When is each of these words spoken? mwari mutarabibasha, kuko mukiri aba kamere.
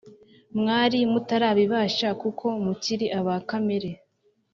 mwari 0.59 0.99
mutarabibasha, 1.11 2.07
kuko 2.21 2.45
mukiri 2.65 3.05
aba 3.19 3.35
kamere. 3.49 3.89